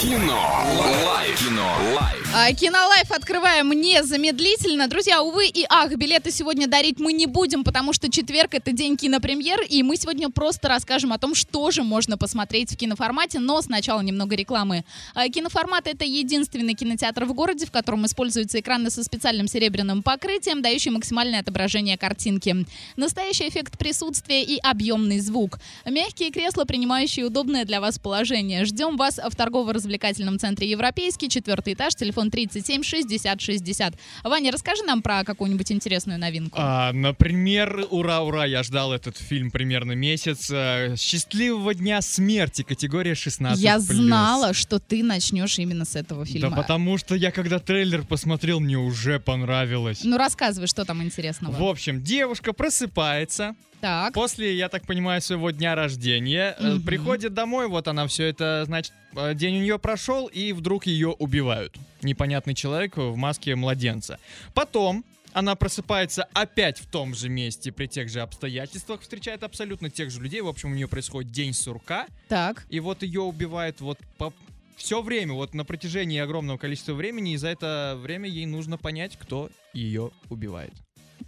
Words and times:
Кино. 0.00 0.64
Лайф. 1.04 1.38
Кино. 1.38 1.76
Лайф. 1.94 2.20
А, 2.32 2.52
Кинолайф 2.54 3.10
открываем 3.10 3.70
незамедлительно. 3.72 4.88
Друзья, 4.88 5.20
увы 5.20 5.48
и 5.48 5.66
ах, 5.68 5.92
билеты 5.96 6.30
сегодня 6.30 6.66
дарить 6.66 6.98
мы 6.98 7.12
не 7.12 7.26
будем, 7.26 7.64
потому 7.64 7.92
что 7.92 8.10
четверг— 8.10 8.50
это 8.54 8.72
день 8.72 8.96
кинопремьер, 8.96 9.60
и 9.60 9.82
мы 9.82 9.96
сегодня 9.96 10.30
просто 10.30 10.68
расскажем 10.68 11.12
о 11.12 11.18
том, 11.18 11.34
что 11.34 11.70
же 11.70 11.82
можно 11.82 12.16
посмотреть 12.16 12.72
в 12.72 12.76
киноформате, 12.78 13.40
но 13.40 13.60
сначала 13.60 14.00
немного 14.00 14.36
рекламы. 14.36 14.84
А, 15.12 15.28
Киноформат— 15.28 15.86
это 15.88 16.04
единственный 16.06 16.74
кинотеатр 16.74 17.26
в 17.26 17.34
городе, 17.34 17.66
в 17.66 17.70
котором 17.70 18.06
используются 18.06 18.60
экраны 18.60 18.90
со 18.90 19.04
специальным 19.04 19.48
серебряным 19.48 20.02
покрытием, 20.02 20.62
дающий 20.62 20.90
максимальное 20.90 21.40
отображение 21.40 21.98
картинки. 21.98 22.64
Настоящий 22.96 23.48
эффект 23.48 23.76
присутствия 23.76 24.42
и 24.42 24.56
объемный 24.58 25.18
звук. 25.18 25.58
Мягкие 25.84 26.30
кресла, 26.30 26.64
принимающие 26.64 27.26
удобное 27.26 27.66
для 27.66 27.80
вас 27.80 27.98
положение. 27.98 28.64
Ждем 28.64 28.96
вас 28.96 29.18
в 29.22 29.36
торгово-развлекательном 29.36 29.89
центре 30.38 30.70
«Европейский», 30.70 31.28
четвертый 31.28 31.74
этаж, 31.74 31.94
телефон 31.94 32.30
37 32.30 32.82
60 32.82 33.40
60. 33.40 33.94
Ваня, 34.24 34.52
расскажи 34.52 34.82
нам 34.84 35.02
про 35.02 35.24
какую-нибудь 35.24 35.72
интересную 35.72 36.18
новинку. 36.18 36.58
А, 36.60 36.92
например, 36.92 37.86
ура, 37.90 38.20
ура, 38.20 38.44
я 38.44 38.62
ждал 38.62 38.92
этот 38.92 39.16
фильм 39.16 39.50
примерно 39.50 39.92
месяц. 39.92 40.50
Э, 40.50 40.94
Счастливого 40.96 41.74
дня 41.74 42.00
смерти, 42.02 42.62
категория 42.62 43.14
16. 43.14 43.62
Я 43.62 43.78
знала, 43.78 44.52
что 44.52 44.78
ты 44.78 45.02
начнешь 45.02 45.58
именно 45.58 45.84
с 45.84 45.96
этого 45.96 46.24
фильма. 46.24 46.50
Да 46.50 46.56
потому 46.56 46.98
что 46.98 47.14
я 47.14 47.30
когда 47.30 47.58
трейлер 47.58 48.04
посмотрел, 48.04 48.60
мне 48.60 48.78
уже 48.78 49.20
понравилось. 49.20 50.00
Ну, 50.04 50.16
рассказывай, 50.16 50.66
что 50.66 50.84
там 50.84 51.02
интересного. 51.02 51.52
В 51.54 51.62
общем, 51.64 52.02
девушка 52.02 52.52
просыпается 52.52 53.54
Так. 53.80 54.14
после, 54.14 54.56
я 54.56 54.68
так 54.68 54.86
понимаю, 54.86 55.20
своего 55.22 55.50
дня 55.50 55.74
рождения, 55.74 56.56
Мгм. 56.60 56.82
приходит 56.82 57.34
домой, 57.34 57.66
вот 57.68 57.88
она 57.88 58.06
все 58.06 58.24
это, 58.24 58.64
значит, 58.66 58.92
э, 59.16 59.34
день 59.34 59.56
у 59.56 59.60
нее 59.60 59.78
прошел, 59.78 60.26
и 60.26 60.52
вдруг 60.52 60.86
ее 60.86 61.08
убивают. 61.08 61.76
Непонятный 62.02 62.54
человек 62.54 62.96
в 62.96 63.16
маске 63.16 63.54
младенца. 63.56 64.18
Потом 64.54 65.04
она 65.32 65.54
просыпается 65.54 66.24
опять 66.32 66.78
в 66.80 66.86
том 66.90 67.14
же 67.14 67.28
месте, 67.28 67.70
при 67.72 67.86
тех 67.86 68.08
же 68.08 68.20
обстоятельствах, 68.20 69.00
встречает 69.02 69.42
абсолютно 69.44 69.88
тех 69.88 70.10
же 70.10 70.20
людей. 70.20 70.40
В 70.40 70.48
общем, 70.48 70.72
у 70.72 70.74
нее 70.74 70.88
происходит 70.88 71.30
день 71.30 71.52
сурка, 71.52 72.06
Так. 72.28 72.66
и 72.68 72.80
вот 72.80 73.02
ее 73.02 73.20
убивают 73.20 73.80
вот 73.80 73.98
по 74.18 74.32
все 74.76 75.02
время, 75.02 75.34
вот 75.34 75.54
на 75.54 75.64
протяжении 75.64 76.18
огромного 76.18 76.56
количества 76.58 76.94
времени, 76.94 77.34
и 77.34 77.36
за 77.36 77.48
это 77.48 77.96
время 78.02 78.28
ей 78.28 78.46
нужно 78.46 78.76
понять, 78.78 79.16
кто 79.20 79.50
ее 79.74 80.10
убивает. 80.30 80.72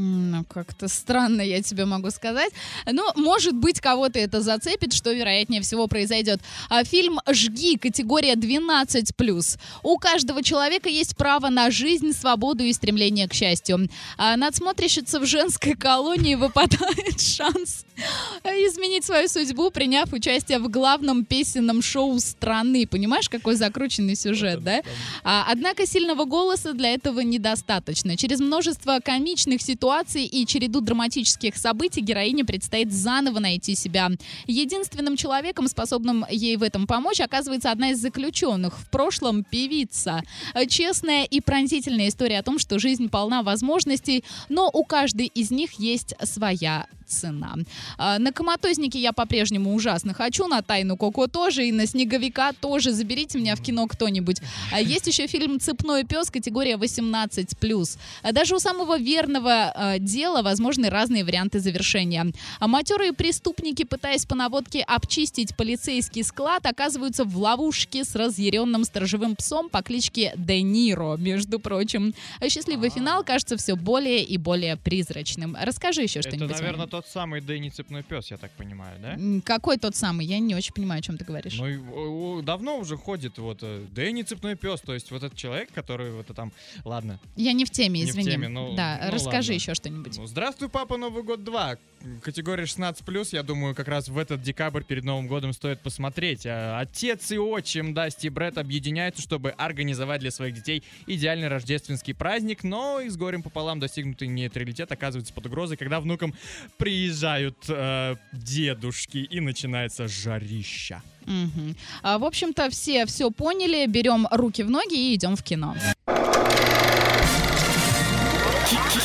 Ну, 0.00 0.44
как-то 0.44 0.86
странно, 0.86 1.42
я 1.42 1.60
тебе 1.60 1.84
могу 1.84 2.10
сказать. 2.10 2.52
Ну, 2.86 3.02
может 3.16 3.56
быть, 3.56 3.80
кого-то 3.80 4.20
это 4.20 4.40
зацепит, 4.40 4.92
что, 4.92 5.10
вероятнее 5.10 5.60
всего, 5.60 5.88
произойдет. 5.88 6.40
А 6.70 6.84
фильм 6.84 7.18
«Жги», 7.28 7.76
категория 7.76 8.34
12+. 8.34 9.58
У 9.82 9.98
каждого 9.98 10.44
человека 10.44 10.88
есть 10.88 11.16
право 11.16 11.48
на 11.48 11.72
жизнь, 11.72 12.12
свободу 12.12 12.62
и 12.62 12.72
стремление 12.72 13.28
к 13.28 13.34
счастью. 13.34 13.88
А 14.16 14.36
надсмотрщица 14.36 15.18
в 15.18 15.26
женской 15.26 15.74
колонии 15.74 16.36
выпадает 16.36 17.20
шанс 17.36 17.84
изменить 18.44 19.04
свою 19.04 19.28
судьбу, 19.28 19.70
приняв 19.70 20.12
участие 20.12 20.58
в 20.58 20.68
главном 20.68 21.24
песенном 21.24 21.82
шоу 21.82 22.18
страны. 22.20 22.86
Понимаешь, 22.86 23.28
какой 23.28 23.54
закрученный 23.54 24.14
сюжет, 24.14 24.62
да? 24.62 24.82
А, 25.24 25.46
однако 25.48 25.86
сильного 25.86 26.24
голоса 26.24 26.72
для 26.72 26.94
этого 26.94 27.20
недостаточно. 27.20 28.16
Через 28.16 28.40
множество 28.40 29.00
комичных 29.00 29.62
ситуаций 29.62 30.24
и 30.24 30.46
череду 30.46 30.80
драматических 30.80 31.56
событий 31.56 32.00
героине 32.00 32.44
предстоит 32.44 32.92
заново 32.92 33.40
найти 33.40 33.74
себя. 33.74 34.10
Единственным 34.46 35.16
человеком, 35.16 35.68
способным 35.68 36.24
ей 36.30 36.56
в 36.56 36.62
этом 36.62 36.86
помочь, 36.86 37.20
оказывается 37.20 37.70
одна 37.70 37.90
из 37.90 37.98
заключенных, 37.98 38.78
в 38.78 38.90
прошлом 38.90 39.44
певица. 39.44 40.22
Честная 40.68 41.24
и 41.24 41.40
пронзительная 41.40 42.08
история 42.08 42.38
о 42.38 42.42
том, 42.42 42.58
что 42.58 42.78
жизнь 42.78 43.08
полна 43.08 43.42
возможностей, 43.42 44.24
но 44.48 44.70
у 44.72 44.84
каждой 44.84 45.26
из 45.26 45.50
них 45.50 45.72
есть 45.74 46.14
своя 46.22 46.86
цена. 47.08 47.56
А, 47.96 48.18
На 48.18 48.32
коматозники 48.32 48.96
я 48.98 49.12
по-прежнему 49.12 49.74
ужасно 49.74 50.14
хочу, 50.14 50.46
на 50.46 50.62
тайну 50.62 50.96
Коко 50.96 51.26
тоже, 51.26 51.66
и 51.66 51.72
на 51.72 51.86
снеговика 51.86 52.52
тоже. 52.52 52.92
Заберите 52.92 53.38
меня 53.38 53.54
в 53.56 53.62
кино 53.62 53.86
кто-нибудь. 53.86 54.38
А 54.72 54.80
Есть 54.80 55.06
еще 55.06 55.26
фильм 55.26 55.60
«Цепной 55.60 56.04
пес», 56.04 56.30
категория 56.30 56.76
18+. 56.76 57.98
А 58.22 58.32
Даже 58.32 58.54
у 58.54 58.58
самого 58.58 58.98
верного 58.98 59.96
дела 59.98 60.42
возможны 60.42 60.90
разные 60.90 61.24
варианты 61.24 61.60
завершения. 61.60 62.26
Матерые 62.60 63.12
преступники, 63.12 63.84
пытаясь 63.84 64.24
по 64.26 64.34
наводке 64.34 64.82
обчистить 64.82 65.56
полицейский 65.56 66.22
склад, 66.24 66.66
оказываются 66.66 67.24
в 67.24 67.36
ловушке 67.38 68.04
с 68.04 68.14
разъяренным 68.14 68.84
сторожевым 68.84 69.36
псом 69.36 69.68
по 69.68 69.82
кличке 69.82 70.32
Де 70.36 70.62
Ниро, 70.62 71.16
между 71.16 71.58
прочим. 71.60 72.14
Счастливый 72.48 72.90
финал 72.90 73.24
кажется 73.24 73.56
все 73.56 73.76
более 73.76 74.22
и 74.22 74.36
более 74.36 74.76
призрачным. 74.76 75.56
Расскажи 75.60 76.02
еще 76.02 76.20
Это, 76.20 76.30
что-нибудь. 76.30 76.50
наверное, 76.50 76.78
Ваня. 76.80 76.90
тот 76.90 77.06
самый 77.06 77.40
Дэнни 77.40 77.68
Цепной 77.78 78.02
Пес, 78.02 78.32
я 78.32 78.38
так 78.38 78.50
понимаю, 78.50 78.98
да? 79.00 79.16
Какой 79.44 79.78
тот 79.78 79.94
самый? 79.94 80.26
Я 80.26 80.40
не 80.40 80.56
очень 80.56 80.74
понимаю, 80.74 80.98
о 80.98 81.02
чем 81.02 81.16
ты 81.16 81.24
говоришь. 81.24 81.56
Ну, 81.60 82.42
давно 82.42 82.76
уже 82.76 82.96
ходит 82.96 83.38
вот 83.38 83.58
э, 83.62 83.84
Дэнни 83.94 84.22
Цепной 84.22 84.56
Пес, 84.56 84.80
то 84.80 84.94
есть 84.94 85.12
вот 85.12 85.22
этот 85.22 85.38
человек, 85.38 85.70
который 85.72 86.10
вот 86.10 86.26
там... 86.34 86.50
Ладно. 86.84 87.20
Я 87.36 87.52
не 87.52 87.64
в 87.64 87.70
теме, 87.70 88.00
Не 88.00 88.06
в 88.06 88.08
извини. 88.10 88.32
теме, 88.32 88.48
ну- 88.48 88.74
да, 88.74 88.98
ну 89.04 89.10
расскажи 89.12 89.52
ладно. 89.52 89.52
еще 89.52 89.74
что-нибудь. 89.74 90.18
Ну, 90.18 90.26
здравствуй, 90.26 90.68
папа, 90.68 90.96
Новый 90.96 91.22
год 91.22 91.44
2. 91.44 91.78
Категория 92.22 92.64
16+, 92.64 93.28
я 93.32 93.42
думаю, 93.42 93.74
как 93.74 93.88
раз 93.88 94.08
в 94.08 94.18
этот 94.18 94.42
декабрь 94.42 94.82
перед 94.82 95.04
Новым 95.04 95.26
годом 95.26 95.52
стоит 95.52 95.80
посмотреть. 95.80 96.46
А, 96.46 96.80
Отец 96.80 97.30
и 97.30 97.38
отчим 97.38 97.94
Дасти 97.94 98.26
и 98.26 98.30
Брэд 98.30 98.58
объединяются, 98.58 99.22
чтобы 99.22 99.50
организовать 99.50 100.20
для 100.20 100.30
своих 100.30 100.54
детей 100.54 100.82
идеальный 101.06 101.48
рождественский 101.48 102.14
праздник, 102.14 102.64
но 102.64 103.00
и 103.00 103.08
с 103.08 103.16
горем 103.16 103.42
пополам 103.42 103.80
достигнутый 103.80 104.28
нейтралитет 104.28 104.90
оказывается 104.92 105.32
под 105.32 105.46
угрозой, 105.46 105.76
когда 105.76 106.00
внукам 106.00 106.34
приезжают 106.76 107.56
э, 107.68 108.16
дедушки 108.32 109.18
и 109.18 109.40
начинается 109.40 110.08
жарища. 110.08 111.02
Мгм. 111.26 111.76
А, 112.02 112.18
в 112.18 112.24
общем-то, 112.24 112.70
все 112.70 113.04
все 113.06 113.30
поняли. 113.30 113.86
Берем 113.86 114.26
руки 114.30 114.62
в 114.62 114.70
ноги 114.70 115.12
и 115.12 115.14
идем 115.14 115.36
в 115.36 115.42
кино. 115.42 115.76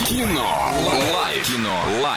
Кино. 0.08 0.74
Лайф. 1.14 1.48
Кино. 1.48 1.84
Лайф. 2.02 2.14